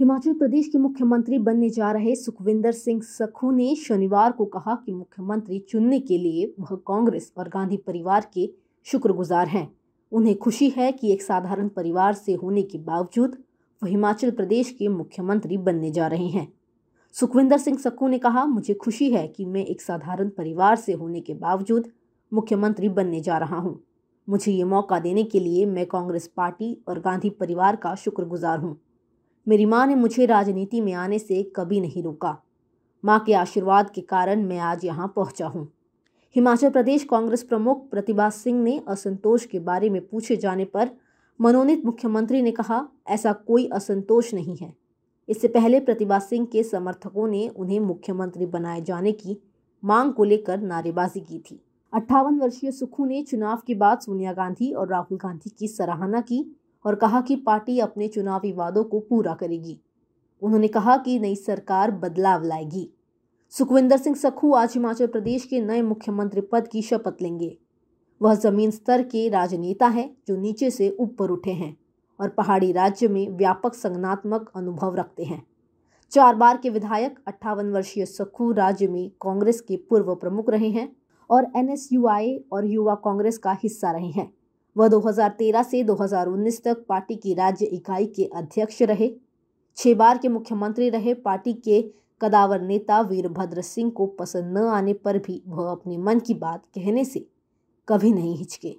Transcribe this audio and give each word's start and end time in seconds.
हिमाचल 0.00 0.32
प्रदेश 0.32 0.66
के 0.68 0.78
मुख्यमंत्री 0.78 1.38
बनने 1.38 1.68
जा 1.70 1.90
रहे 1.92 2.14
सुखविंदर 2.14 2.72
सिंह 2.72 3.00
सखू 3.02 3.50
ने 3.50 3.74
शनिवार 3.74 4.32
को 4.32 4.44
कहा 4.44 4.74
कि 4.86 4.92
मुख्यमंत्री 4.92 5.58
चुनने 5.58 6.00
के 6.00 6.18
लिए 6.18 6.54
वह 6.60 6.76
कांग्रेस 6.76 7.32
और 7.36 7.48
गांधी 7.48 7.76
परिवार 7.76 8.26
के 8.34 8.48
शुक्रगुजार 8.84 9.48
हैं 9.48 9.68
उन्हें 10.12 10.36
खुशी 10.38 10.68
है 10.68 10.90
कि 10.92 11.12
एक 11.12 11.22
साधारण 11.22 11.68
परिवार 11.68 12.14
से 12.14 12.34
होने 12.34 12.62
के 12.62 12.78
बावजूद 12.78 13.36
वह 13.82 13.88
हिमाचल 13.88 14.30
प्रदेश 14.30 14.70
के 14.70 14.88
मुख्यमंत्री 14.88 15.58
बनने 15.58 15.90
जा 15.90 16.06
रहे 16.06 16.28
हैं 16.28 16.46
सुखविंदर 17.14 17.58
सिंह 17.58 17.78
सक्कू 17.78 18.08
ने 18.08 18.18
कहा, 18.18 18.44
मुझे 18.44 18.74
खुशी 18.74 19.10
है 19.10 19.26
कि 19.28 19.44
मैं 19.44 19.64
एक 19.64 19.80
साधारण 19.80 20.28
परिवार 20.28 20.76
से 20.76 20.92
होने 20.92 21.20
के 21.20 21.34
बावजूद 21.34 21.90
मुख्यमंत्री 22.32 22.88
बनने 22.88 23.20
जा 23.20 23.38
रहा 23.38 23.56
हूँ। 23.56 23.80
मुझे 24.28 24.52
ये 24.52 24.64
मौका 24.64 24.98
देने 24.98 25.24
के 25.24 25.40
लिए 25.40 25.66
मैं 25.66 25.86
कांग्रेस 25.86 26.26
पार्टी 26.36 26.76
और 26.88 27.00
गांधी 27.00 27.30
परिवार 27.30 27.76
का 27.76 27.94
शुक्रगुजार 27.94 28.58
हूँ। 28.58 28.80
मेरी 29.46 29.64
माँ 29.64 29.86
ने 29.86 29.94
मुझे 29.94 30.26
राजनीति 30.26 30.80
में 30.80 30.92
आने 30.92 31.18
से 31.18 31.42
कभी 31.56 31.80
नहीं 31.80 32.02
रोका। 32.02 32.36
माँ 33.04 33.18
के 33.26 33.34
आशीर्वाद 33.34 33.90
के 33.90 34.00
कारण 34.00 34.42
मैं 34.44 34.58
आज 34.58 34.84
यहाँ 34.84 35.12
पहुँचा 35.16 35.46
हूँ। 35.46 35.66
हिमाचल 36.36 36.70
प्रदेश 36.70 37.04
कांग्रेस 37.04 37.42
प्रमुख 37.42 37.88
प्रतिभा 37.90 38.28
सिंह 38.30 38.62
ने 38.62 38.80
असंतोष 38.88 39.44
के 39.44 39.58
बारे 39.58 39.90
में 39.90 40.00
पूछे 40.08 40.36
जाने 40.36 40.64
पर 40.64 40.90
मनोनीत 41.40 41.84
मुख्यमंत्री 41.84 42.42
ने 42.42 42.50
कहा, 42.50 42.84
ऐसा 43.08 43.32
कोई 43.32 43.68
असंतोष 43.68 44.34
नहीं 44.34 44.56
है। 44.56 44.72
इससे 45.28 45.48
पहले 45.48 45.80
प्रतिभा 45.80 46.18
सिंह 46.18 46.46
के 46.46 46.62
समर्थकों 46.62 47.28
ने 47.28 47.48
उन्हें 47.48 47.80
मुख्यमंत्री 47.80 48.46
बनाए 48.46 48.80
जाने 48.80 49.12
की 49.12 49.38
मांग 49.84 50.12
को 50.12 50.24
लेकर 50.24 50.60
नारेबाजी 50.60 51.20
की 51.20 51.38
थी। 51.38 51.60
अट्ठावन 51.92 52.38
वर्षीय 52.38 52.72
सुखू 52.72 53.04
ने 53.04 53.22
चुनाव 53.22 53.62
के 53.66 53.74
बाद 53.74 53.98
सोनिया 53.98 54.32
गांधी 54.32 54.72
और 54.72 54.88
राहुल 54.88 55.18
गांधी 55.18 55.50
की 55.58 55.68
सराहना 55.68 56.20
की। 56.20 56.44
और 56.86 56.94
कहा 56.94 57.20
कि 57.20 57.36
पार्टी 57.36 57.78
अपने 57.78 58.08
चुनावी 58.08 58.52
वादों 58.52 58.84
को 58.84 59.00
पूरा 59.00 59.34
करेगी। 59.34 59.80
उन्होंने 60.42 60.68
कहा 60.68 60.96
कि 60.96 61.18
नई 61.18 61.36
सरकार 61.36 61.90
बदलाव 61.90 62.44
लाएगी। 62.44 62.90
सुखविंदर 63.50 63.96
सिंह 63.96 64.16
सखू 64.16 64.52
आज 64.52 64.74
हिमाचल 64.74 65.06
प्रदेश 65.06 65.44
के 65.44 65.60
नए 65.60 65.82
मुख्यमंत्री 65.82 66.40
पद 66.40 66.68
की 66.68 66.82
शपथ 66.82 67.22
लेंगे। 67.22 67.58
वह 68.22 68.34
ज़मीन 68.34 68.70
स्तर 68.70 69.02
के 69.02 69.28
राजनेता 69.28 69.86
हैं 69.86 70.16
जो 70.28 70.36
नीचे 70.36 70.70
से 70.70 70.96
ऊपर 71.00 71.30
उठे 71.30 71.52
हैं 71.52 71.76
और 72.20 72.28
पहाड़ी 72.28 72.72
राज्य 72.72 73.08
में 73.08 73.28
व्यापक 73.28 73.74
संगनात्मक 73.74 74.52
अनुभव 74.56 74.94
रखते 74.94 75.24
हैं। 75.24 75.46
चार 76.10 76.34
बार 76.34 76.56
के 76.56 76.70
विधायक, 76.70 77.18
अट्ठावन 77.26 77.70
वर्षीय 77.70 78.06
सखू 78.06 78.52
राज्य 78.52 78.88
में 78.88 79.10
कांग्रेस 79.20 79.60
के 79.60 79.76
पूर्व 79.76 80.14
प्रमुख 80.14 80.50
रहे 80.50 80.68
हैं 80.68 80.96
और 81.30 81.46
एनएसयूआई 81.56 82.44
और 82.52 82.66
युवा 82.66 82.94
कांग्रेस 82.94 83.38
का 83.38 83.52
हिस्सा 83.52 83.90
रहे 83.90 84.10
हैं। 84.10 84.34
वह 84.76 84.88
2013 84.88 85.62
से 85.62 85.84
2019 85.84 86.64
तक 86.64 86.84
पार्टी 86.88 87.16
की 87.16 87.34
राज्य 87.34 87.64
इकाई 87.64 88.06
के 88.06 88.24
अध्यक्ष 88.24 88.82
रहे। 88.82 89.14
छह 89.76 89.94
बार 89.94 90.18
के 90.18 90.28
मुख्यमंत्री 90.28 90.90
रहे। 90.90 91.14
पार्टी 91.14 91.52
के 91.52 91.90
कदावर 92.22 92.60
नेता 92.60 93.00
वीरभद्र 93.00 93.62
सिंह 93.62 93.90
को 93.90 94.06
पसंद 94.06 94.58
न 94.58 94.62
आने 94.62 94.92
पर 94.92 95.18
भी 95.18 95.42
वह 95.46 95.70
अपने 95.70 95.98
मन 95.98 96.18
की 96.18 96.34
बात 96.34 96.62
कहने 96.74 97.04
से 97.04 97.26
कभी 97.88 98.12
नहीं 98.12 98.36
हिचके। 98.36 98.76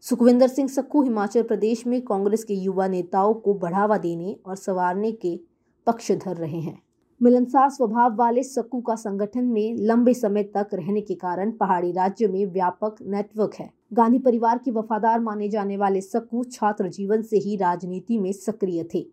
सुखविंदर 0.00 0.48
सिंह 0.48 0.68
सक्खू 0.68 1.02
हिमाचल 1.02 1.42
प्रदेश 1.42 1.86
में 1.86 2.02
कांग्रेस 2.02 2.44
के 2.44 2.54
युवा 2.54 2.88
नेताओं 2.88 3.34
को 3.34 3.54
बढ़ावा 3.54 3.98
देने 3.98 4.36
और 4.46 4.56
संवारने 4.56 5.12
के 5.12 5.40
पक्षधर 5.86 6.36
रहे 6.36 6.60
हैं। 6.60 6.82
मिलनसार 7.22 7.70
स्वभाव 7.70 8.14
वाले 8.16 8.42
सक्कू 8.42 8.80
का 8.80 8.94
संगठन 8.94 9.44
में 9.44 9.76
लंबे 9.78 10.14
समय 10.14 10.42
तक 10.42 10.68
रहने 10.74 11.00
के 11.00 11.14
कारण 11.14 11.50
पहाड़ी 11.50 11.92
राज्य 11.92 12.28
में 12.28 12.46
व्यापक 12.46 12.96
नेटवर्क 13.02 13.54
है। 13.60 13.70
गांधी 13.92 14.18
परिवार 14.18 14.58
के 14.58 14.70
वफादार 14.70 15.20
माने 15.20 15.48
जाने 15.48 15.76
वाले 15.76 16.00
सक्कू 16.00 16.44
छात्र 16.44 16.88
जीवन 16.88 17.22
से 17.22 17.36
ही 17.36 17.56
राजनीति 17.56 18.18
में 18.18 18.32
सक्रिय 18.32 18.88
थे 18.94 19.06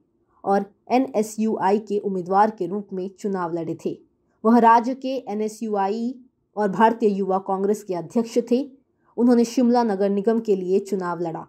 और 0.44 0.66
एनएसयूआई 0.92 1.80
के 1.80 2.00
उम्मीदवार 2.00 2.50
के 2.50 2.68
रूप 2.68 2.88
में 2.94 3.10
चुनाव 3.20 3.54
लड़े 3.54 3.78
थे। 3.86 3.98
वह 4.46 4.60
राज्य 4.60 4.96
के 4.96 5.16
एनएसयूआई 5.30 6.16
और 6.56 6.70
भारतीय 6.70 7.10
युवा 7.10 7.38
कांग्रेस 7.38 7.84
के 7.84 7.94
अध्यक्ष 7.94 8.38
थे। 8.52 8.72
उन्होंने 9.18 9.46
शिमला 9.46 9.84
नगर 9.84 10.10
निगम 10.10 10.40
के 10.40 10.56
लिए 10.56 10.80
चुनाव 10.80 11.20
लड़ा 11.20 11.48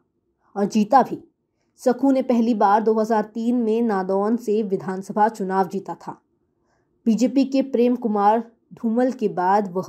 और 0.57 0.65
जीता 0.65 1.03
भी। 1.03 1.25
सकू 1.77 2.11
ने 2.11 2.23
पहली 2.23 2.55
बार 2.55 2.83
2003 2.83 3.55
में 3.55 3.83
नादौन 3.83 4.37
से 4.37 4.63
विधानसभा 4.63 5.29
चुनाव 5.29 5.69
जीता 5.69 5.95
था। 5.95 6.22
बीजेपी 7.07 7.45
के 7.45 7.61
प्रेम 7.63 7.95
कुमार 7.97 8.41
धूमल 8.73 9.11
के 9.13 9.29
बाद 9.29 9.71
वह 9.73 9.87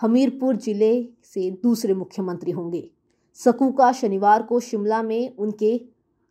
हमीरपुर 0.00 0.56
ज़िले 0.56 0.92
से 1.24 1.50
दूसरे 1.62 1.94
मुख्यमंत्री 1.94 2.50
होंगे। 2.50 2.82
सकू 3.40 3.70
का 3.70 3.90
शनिवार 3.92 4.42
को 4.42 4.60
शिमला 4.60 5.02
में 5.02 5.36
उनके 5.36 5.80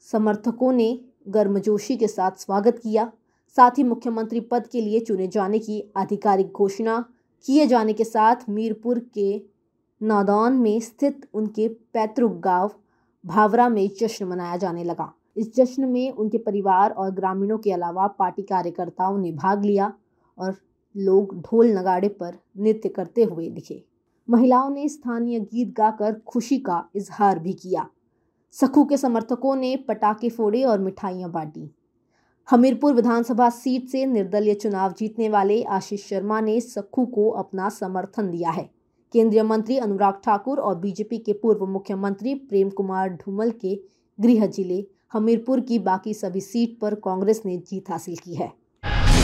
समर्थकों 0.07 0.71
ने 0.71 0.87
गर्मजोशी 1.27 1.97
के 1.97 2.07
साथ 2.07 2.39
स्वागत 2.39 2.79
किया। 2.83 3.11
साथ 3.57 3.77
ही 3.77 3.83
मुख्यमंत्री 3.83 4.39
पद 4.41 4.67
के 4.67 4.81
लिए 4.81 4.99
चुने 4.99 5.27
जाने 5.27 5.59
की 5.59 5.83
आधिकारिक 5.97 6.51
घोषणा 6.51 7.03
किए 7.45 7.67
जाने 7.67 7.93
के 7.93 8.03
साथ 8.03 8.49
मीरपुर 8.49 8.99
के 9.13 9.41
नादौन 10.01 10.53
में 10.53 10.79
स्थित 10.79 11.27
उनके 11.33 11.67
पैतृक 11.93 12.31
गाँव 12.43 12.71
भावरा 13.23 13.67
में 13.69 13.89
जश्न 13.99 14.25
मनाया 14.25 14.57
जाने 14.57 14.83
लगा। 14.83 15.11
इस 15.37 15.55
जश्न 15.55 15.85
में 15.85 16.11
उनके 16.11 16.37
परिवार 16.37 16.91
और 16.91 17.11
ग्रामीणों 17.11 17.57
के 17.57 17.71
अलावा 17.71 18.07
पार्टी 18.09 18.41
कार्यकर्ताओं 18.43 19.17
ने 19.17 19.31
भाग 19.33 19.65
लिया। 19.65 19.93
और 20.37 20.55
लोग 20.95 21.35
ढोल 21.41 21.71
नगाड़े 21.71 22.07
पर 22.09 22.37
नृत्य 22.57 22.89
करते 22.89 23.23
हुए 23.23 23.49
दिखे। 23.49 23.83
महिलाओं 24.27 24.69
ने 24.69 24.87
स्थानीय 24.89 25.39
गीत 25.39 25.73
गाकर 25.77 26.19
खुशी 26.27 26.57
का 26.59 26.83
इजहार 26.95 27.39
भी 27.39 27.53
किया। 27.53 27.87
सखू 28.55 28.83
के 28.85 28.97
समर्थकों 28.97 29.55
ने 29.55 29.75
पटाखे 29.77 30.29
फोड़े 30.29 30.63
और 30.63 30.79
मिठाइयाँ 30.79 31.31
बांटी। 31.31 31.69
हमीरपुर 32.47 32.93
विधानसभा 32.93 33.49
सीट 33.49 33.87
से 33.89 34.05
निर्दलीय 34.05 34.53
चुनाव 34.53 34.93
जीतने 34.93 35.29
वाले 35.29 35.61
आशीष 35.63 36.07
शर्मा 36.09 36.39
ने 36.41 36.59
सखू 36.61 37.05
को 37.05 37.29
अपना 37.29 37.69
समर्थन 37.69 38.29
दिया 38.31 38.49
है। 38.49 38.69
केंद्रीय 39.13 39.43
मंत्री 39.43 39.77
अनुराग 39.77 40.19
ठाकुर 40.23 40.59
और 40.59 40.75
बीजेपी 40.75 41.17
के 41.17 41.33
पूर्व 41.33 41.65
मुख्यमंत्री 41.65 42.33
प्रेम 42.35 42.69
कुमार 42.69 43.09
ढूमल 43.15 43.51
के 43.61 43.75
गृह 44.19 44.45
ज़िले 44.47 44.85
हमीरपुर 45.13 45.59
की 45.59 45.79
बाकी 45.79 46.13
सभी 46.13 46.41
सीट 46.41 46.79
पर 46.79 46.95
कांग्रेस 46.95 47.41
ने 47.45 47.57
जीत 47.57 47.89
हासिल 47.89 48.15
की 48.15 48.35
है। 48.35 48.51